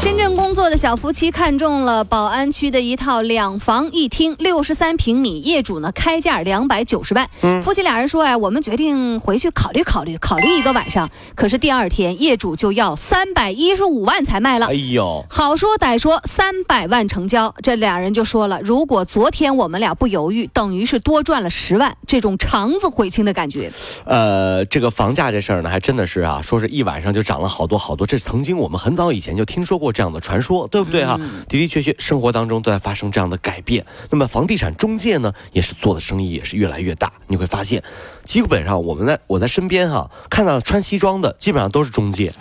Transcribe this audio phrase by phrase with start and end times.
[0.00, 7.28] 深圳工作的小夫妻看中了宝安区的一套两房一厅，六十三平米，业主呢开价两百九十万。
[7.62, 11.10] 夫妻俩人说呀，我们决定回去考虑考虑，考虑一个晚上。
[11.34, 14.68] 可是第二天业主就要三百一十五万才卖了。
[14.68, 17.54] 哎呦，好说歹说，三百万成交。
[17.62, 23.70] 这俩人就说了，如果昨天我们俩不犹豫，等于是多赚了十万，这种肠子悔青的感觉。
[24.06, 28.06] 呃，这个房价这事儿呢，还真的是啊，说是一晚上就涨了好多好多。
[28.06, 31.18] 这曾经我们很早以前就听说过这样的传说，对不对哈？
[31.48, 33.84] 的的确确，生活当中都在发生这样的改变。
[34.10, 37.12] 那么房地产中介呢，也是做的生意也是越来越大。
[37.28, 37.82] 你会发现，
[38.24, 42.32] 基本上我们在我在身边哈，看到穿西装的基本上都是中介。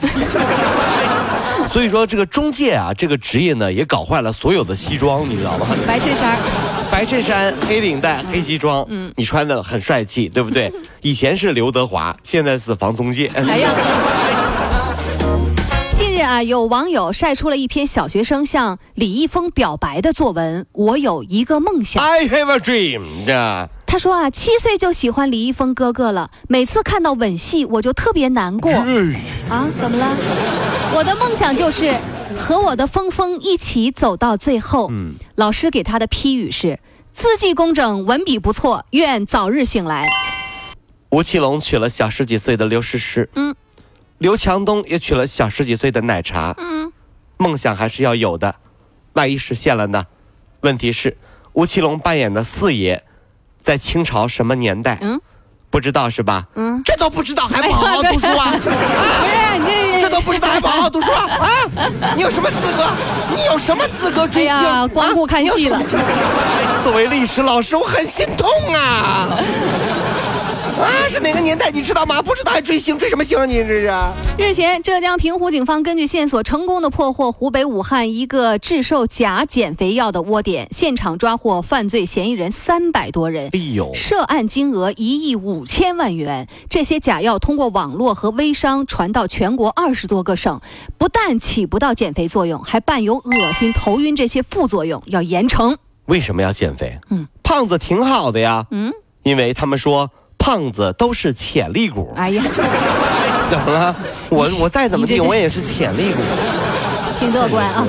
[1.67, 5.67] 所以说，这个中介啊，这个职业呢，也搞坏了所有的西装，你知道吗？
[5.85, 6.39] 白衬衫，
[6.89, 10.73] 白衬衫、黑领带、黑西装，嗯，你穿的很帅气，对不对？
[11.01, 13.29] 以前是刘德华，现在是房中介。
[13.35, 13.69] 哎呀。
[16.21, 20.65] 啊，有网友晒出了一篇小学生向李易峰表白的作文。
[20.73, 29.67] 我有一个梦想，I have a dream，这他说啊，七岁就喜欢李易峰哥哥了，每次看到吻戏我就特别难过啊。
[29.77, 30.15] 怎么了？
[30.95, 31.97] 我的梦想就是
[32.37, 34.87] 和我的峰峰一起走到最后。
[34.91, 36.79] 嗯老师给他的批语是：
[37.11, 40.07] 字迹工整，文笔不错，愿早日醒来。
[41.11, 43.55] 吴奇隆娶了小十几岁的刘诗诗，嗯，
[44.19, 46.91] 刘强东也娶了小十几岁的奶茶，嗯，
[47.37, 48.55] 梦想还是要有的，
[49.13, 50.03] 万一实现了呢？
[50.61, 51.17] 问题是，
[51.53, 53.01] 吴奇隆扮演的四爷，
[53.61, 54.97] 在清朝什么年代？
[55.01, 55.21] 嗯，
[55.69, 56.47] 不知道是吧？
[56.55, 58.51] 嗯，这都不知道还不好好读书啊？
[58.59, 58.69] 不是
[60.01, 61.25] 这这都不知道还不好好读书啊？
[61.39, 61.47] 啊！
[62.17, 62.85] 你有什么资格？
[63.31, 64.53] 你有什么资格追星？
[64.57, 65.81] 哎呀光顾看戏了
[66.83, 69.39] 作为历史老师，我很心痛啊！
[70.79, 72.21] 啊，是哪个年代你知道吗？
[72.21, 73.91] 不知道还追星，追什么星啊你这是？
[74.37, 86.47] 日前，浙江平湖警方根据线索，成功的破获湖北武汉一个制售假减肥药的窝点，现场抓获犯罪嫌疑人三百多人哎，呦，涉案金额一亿五千万元。
[86.69, 90.61] 这些假药通过网络和微商传到全国二十多个省，
[90.97, 95.75] 不但起不到减肥作用，还伴有恶心、头晕这些副作用，要严惩。
[96.05, 96.97] 为什么要减肥？
[97.09, 98.65] 嗯，胖子挺好的呀。
[98.71, 100.09] 嗯，因为他们说
[100.49, 102.11] 胖子都是潜力股。
[102.15, 102.41] 哎呀，
[103.51, 103.95] 怎么了？
[104.29, 106.21] 我我再怎么地，我也是潜力股。
[107.19, 107.85] 挺乐观啊。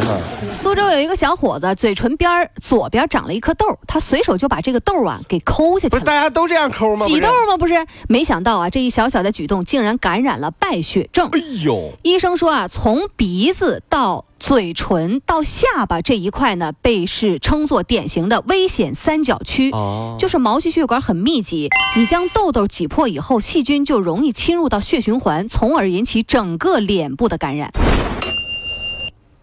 [0.56, 6.04] 苏州有一个小伙子，嘴唇边儿左边长了一颗痘，他随手就把这个痘啊给抠下去不是了。
[6.06, 7.06] 大家都这样抠吗？
[7.06, 7.56] 挤痘吗？
[7.56, 11.28] 不是，没想到啊，这一小小的举动竟然感染了败血症。
[11.32, 19.70] 哎呦，医生说啊，从鼻子到嘴唇到下巴这一块呢，被是称作典型的危险三角区。
[19.70, 27.72] 哦，就是毛细血管很密集，你将痘痘挤破以后，细菌就容易侵入到血循环，从而引起整个脸部的感染。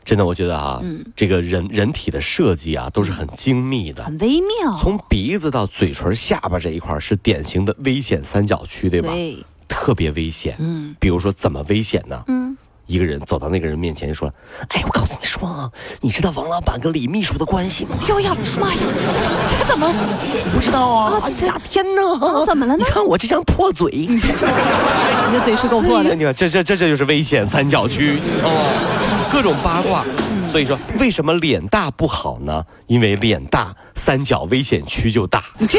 [0.08, 4.06] 真的，我觉得啊，嗯这个人人体的设计啊，都是很精密的。
[4.06, 4.74] 很微妙。
[4.80, 9.12] 从鼻子到嘴唇、下巴这一块是典型的危险三角区，对吧？
[9.12, 10.56] 对，特别危险。
[10.60, 12.24] 嗯比如说怎么危险呢？
[12.28, 14.34] 嗯，一个人走到那个人面前说
[14.72, 15.70] ：“哎，我告诉你说啊，
[16.00, 17.98] 你知道王老板跟李秘书的关系吗？
[18.08, 18.80] 哟呀，妈呀，
[19.46, 19.94] 这怎么？
[20.54, 21.20] 不知道啊？
[21.22, 22.14] 哎呀，天哪！
[22.18, 24.16] 啊怎么了呢你看我这张破嘴， 你
[25.34, 26.16] 的嘴是够破的。
[26.16, 28.70] 你看这这这这就是危险三角区，你知道吗？
[29.32, 30.04] 各种八卦。
[30.48, 32.64] 所以说，为什么脸大不好呢？
[32.88, 35.78] 因为脸大，三角危险区就大，你去，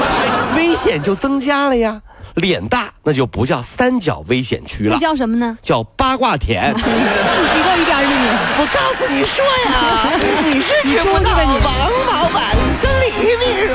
[0.56, 2.02] 危险就增加了呀。
[2.34, 5.56] 脸大那就不叫三角危险区那了，叫什么呢？
[5.62, 6.72] 叫八卦田。
[6.74, 8.26] 你给我一边儿去你！
[8.58, 10.10] 我告诉你说呀，
[10.46, 13.06] 你是你知不道王老板跟李
[13.36, 13.74] 秘书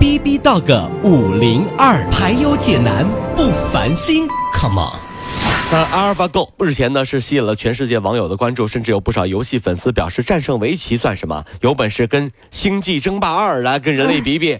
[0.00, 3.06] B B Dog 五零二，排忧解难
[3.36, 4.98] 不烦心，Come on。
[5.70, 11.44] 那阿尔法 Go 日前呢是吸引了全世界网友的关注，甚至有不少游戏粉丝表示，战胜围棋算什么？
[11.60, 14.56] 有本事跟《星际争霸二》来跟人类比比。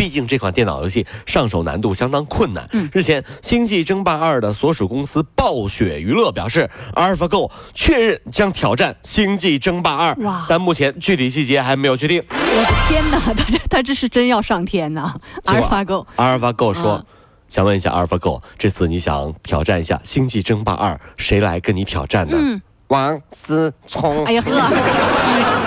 [0.00, 2.66] 毕竟这款电脑游戏上手难度相当困难。
[2.90, 10.14] 日前，《星际争霸二》的所属公司暴雪娱乐表示，AlphaGo 确认将挑战《星际争霸二》，
[10.48, 12.22] 但目前具体细节还没有确定。
[12.30, 15.14] 我的天哪， 他这他这是真要上天呐！
[15.44, 16.92] 阿尔法狗，阿尔法狗说。
[16.94, 17.04] 嗯
[17.50, 22.36] 想问一下阿尔法狗，这次你想挑战一下《星际争霸二》，谁来跟你挑战呢？
[22.38, 24.24] 嗯王思聪。
[24.24, 24.52] 哎呀呵，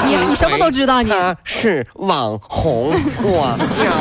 [0.06, 1.10] 你你你什么都知道你。
[1.10, 2.92] 他是网红，
[3.22, 3.92] 我要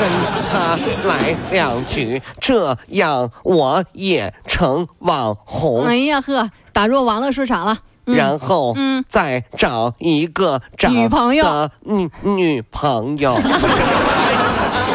[0.00, 0.10] 跟
[0.50, 0.78] 他
[1.08, 7.76] 来两局，这样我也成网红，哎呀呵，打入网络市场了。
[8.04, 13.32] 嗯然后嗯再找一个找女朋友的女女朋友。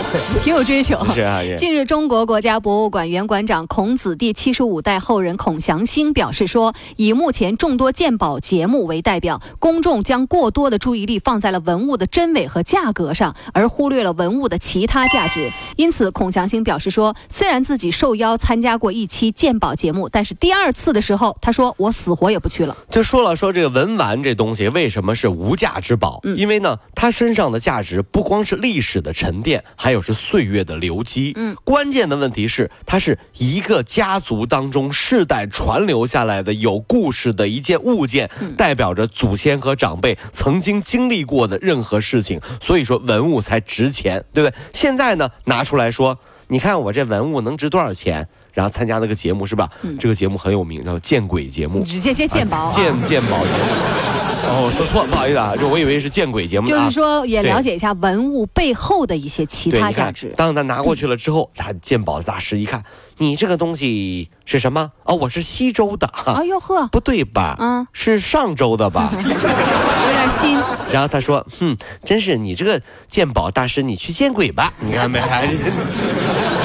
[0.42, 1.04] 挺有追求。
[1.14, 15.50] 是啊，是近日，中国国家博物馆原馆长孔子第七十五代后人孔祥兴表示说，以目前众多鉴宝节目为代表，公众将过多的注意力放在了文物的真伪和价格上，而忽略了文物的其他价值。
[15.76, 22.76] 因此，孔祥兴表示说，虽然自己受邀参加过一期鉴宝节目，但是第二次的时候，他说我死活也不去了。
[22.90, 26.20] 就说了说这个文玩这东西为什么是无价之宝？
[26.24, 31.34] 嗯因为呢，它身上的价值不光是历史的沉淀，还有是岁月的流积。
[31.36, 44.56] 嗯，关键的问题是，它是一个家族当中世代传留下来的有故事的一件物件，嗯代表着祖先和长辈曾经经历过的任何事情，所以说文物才值钱，对不对？
[44.74, 46.18] 现在呢，拿出来说，
[46.48, 48.28] 你看我这文物能值多少钱？
[48.54, 49.70] 然后参加那个节目是吧？
[50.00, 51.84] 这个节目很有名，叫见鬼节目。
[51.84, 54.37] 直接接鉴宝、啊，鉴鉴宝节目。
[54.50, 56.66] 哦，说错了，不好意思啊，就我以为是见鬼节目。
[56.66, 60.34] 就是说也了解一下文物背后的一些其他价值，。
[60.38, 62.84] 当他拿过去了之后，他鉴宝大师一看，
[63.18, 64.92] 你这个东西是什么？
[65.04, 67.56] 哦，我是西周的，哎呦呵，不对吧？
[67.60, 69.10] 嗯，是上周的吧？
[69.20, 70.58] 有点新。
[70.92, 74.74] 然后他说，哼，真是你这个鉴宝大师，你去见鬼吧！
[74.80, 75.20] 你看没？
[75.20, 75.58] 还 是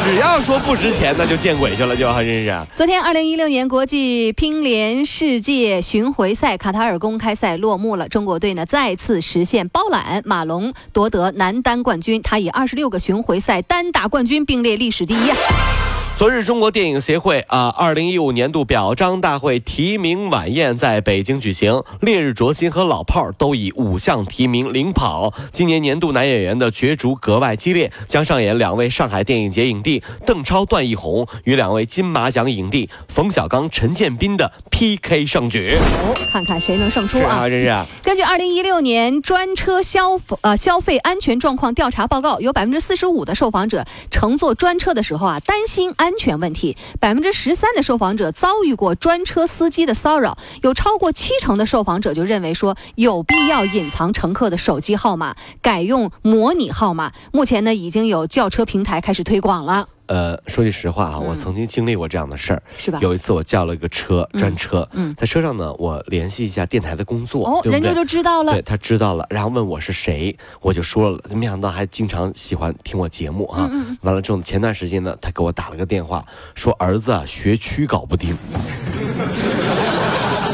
[0.04, 2.66] 只要说不值钱，那就见鬼去了，就还真是。
[2.74, 15.91] 昨天，二零一六年国际乒联世界巡回赛卡塔尔公开赛落落幕了，中国队呢再次实现包揽，马龙夺得男单冠军，他以二十六个巡回赛单打冠军，并列历史第一！
[16.18, 25.34] 昨日，中国电影协会啊，二零一五年度表彰大会提名晚宴在北京举行，烈日灼心和老炮儿都以五项提名领跑。
[25.50, 35.76] 今年年度男演员的角逐格外激烈，将上演两位上海电影节影帝邓超、段奕宏与两位金马奖影帝冯小刚、陈建斌的 PK 胜举。
[35.80, 37.48] 哦，看看谁能胜出啊！
[37.48, 37.84] 真是啊。
[38.04, 40.10] 根据二零一六年专车消
[40.42, 57.12] 呃消费安全状况调查报告，有百分之四十五的受访者乘坐专车的时候啊担心安全问题，百分之十三的受访者遭遇过专车司机的骚扰，有超过七成的受访者就认为说有必要隐藏乘客的手机号码，改用模拟号码。
[57.30, 62.62] 目前呢，已经有轿车平台开始推广了，呃，说句实话啊，我曾经经历过这样的事儿。
[62.76, 62.98] 是吧？
[63.00, 67.80] 有一次我叫了一个车，专车，嗯在车上呢，我联系一下电台的工作，哦，对不对？
[67.80, 68.62] 人家就知道了对。
[68.62, 73.68] 他知道了，然后问我是谁，我就说了，没想到还经常喜欢听我节目啊。
[73.72, 78.36] 嗯完了之后，前段时间呢，他给我打了个电话，说儿子啊学区搞不定。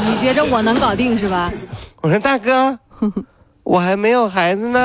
[0.04, 1.52] 你觉着我能搞定是吧？
[2.00, 2.78] 我说大哥，
[3.62, 4.80] 我还没有孩子呢，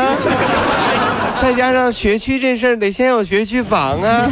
[1.44, 4.32] 再加上学区这事儿得先有学区房啊。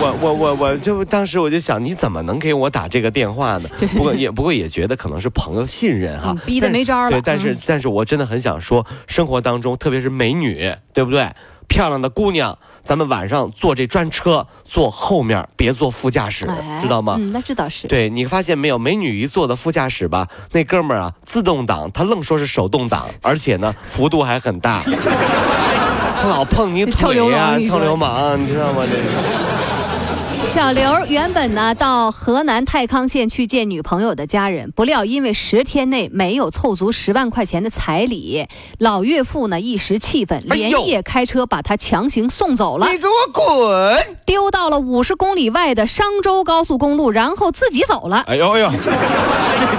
[0.00, 3.68] 我我我我就当时我就想，你怎么能给我打这个电话呢？
[3.92, 11.28] 不过也不过也觉得可能是朋友信任哈嗯，逼得没招了对，但是、嗯但是我真的很想说，生活当中特别是美女，对不对？
[11.68, 17.16] 漂亮的姑娘，咱们晚上坐这专车，坐后面，别坐副驾驶，哎知道吗？
[17.18, 17.86] 嗯，那这倒是。
[17.86, 24.80] 对你发现没有，美女一坐的副驾驶吧，那哥们儿啊，自动挡，他愣说是手动挡，而且呢，幅度还很大，
[26.20, 28.82] 他老碰你 腿呀、啊臭流氓，你知道吗？
[28.84, 29.51] 这是。
[30.46, 38.46] 小刘原本呢到河南太康县去见女朋友的家人，不料因为十天内没有凑足十万块钱的彩礼，
[38.78, 44.16] 老岳父呢一时气愤，连夜开车把他强行送走了，你给我滚！
[44.26, 48.18] 丢到了五十公里外的商州高速公路，然后自己走了。
[48.26, 48.90] 哎呦哎呦，这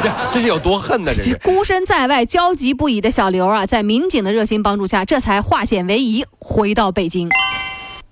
[0.01, 1.13] 这这是有多恨呢？
[1.13, 1.36] 这是。
[1.43, 7.29] 孤身在外、焦急不已的小刘啊，在民警的热心帮助下，这才化险为夷，回到北京。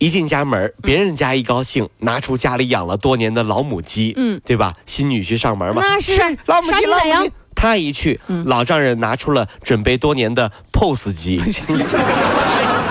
[0.01, 4.73] 一进家门，别人家一高兴，拿出家里养了多年的老母鸡，嗯，对吧？
[4.83, 7.31] 新女婿上门嘛，那是老母鸡，老母鸡。
[7.53, 11.39] 他一去，老丈人拿出了准备多年的 POS 机。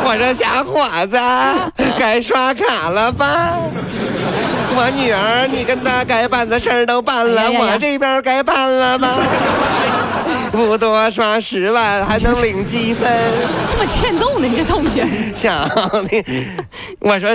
[0.02, 1.18] 我说小伙子，
[1.98, 3.56] 该刷卡了吧？
[4.72, 9.18] 我女儿，你跟她该办的事儿都办了，我这边该办了吗？
[10.50, 13.08] 不多刷十万还能领积分，
[13.70, 14.46] 这么欠揍呢？
[14.46, 15.68] 你这同学，想
[16.10, 16.24] 你，
[16.98, 17.30] 我说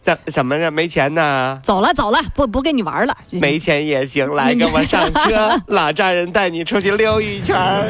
[0.00, 0.70] 怎怎么着？
[0.70, 1.58] 没钱呢？
[1.62, 3.16] 走了走了，不不跟你玩了。
[3.30, 7.88] 没钱也行，来跟我上车， 老丈人带你出去溜一圈儿，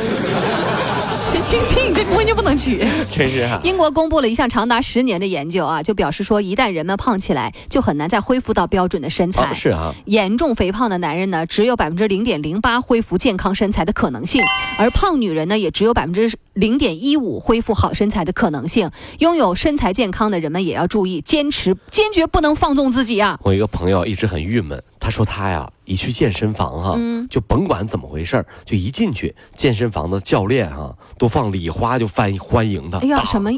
[1.23, 2.79] 神经病，这姑娘不能娶。
[3.11, 3.61] 真是哈。
[3.65, 9.43] 英国公布了一项长达十年的研究啊，就表示说，一旦人们胖起来，就很难再恢复到标准的身材。
[9.43, 14.43] 哦，是啊，严重肥胖的男人呢，只有百分之零点零八恢复健康身材的可能性，
[14.79, 18.91] 而胖女人呢，也只有百分之零点一五恢复好身材的可能性。
[19.19, 23.39] 拥有身材健康的人们也要注意，坚持，坚决不能放纵自己啊！
[23.43, 32.99] 我一个朋友一直很郁闷，他说他呀一去健身房哈，嗯就甭管怎么回事儿就一进去健身房的教练哈都放礼花就欢欢迎他。
[32.99, 33.51] 哎呀，什么？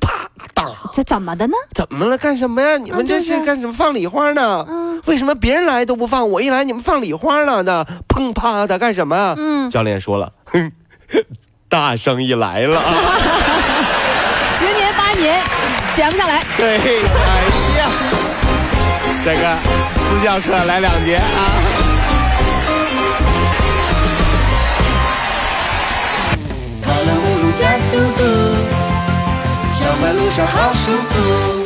[0.00, 0.28] 啪！
[0.54, 0.70] 当？
[0.92, 1.54] 这怎么的呢？
[1.74, 2.16] 怎么了？
[2.16, 2.76] 干什么呀？
[2.78, 3.72] 你们这是是干什么？
[3.72, 4.64] 放礼花呢？
[4.68, 7.84] 嗯为什么别人来都不放，我一来你们放礼花了呢？
[8.08, 9.34] 砰啪的干什么啊？
[9.36, 10.70] 嗯，教练说了，哼，
[11.68, 12.94] 大生意来了啊！
[14.46, 15.42] 十年八年
[15.92, 16.44] 减不下来。
[16.56, 17.42] 对，哎
[17.78, 17.90] 呀，
[19.24, 19.56] 这个
[19.96, 21.61] 私教课来两节啊！
[27.62, 28.24] 加速度，
[29.72, 31.61] 上班路上好舒服。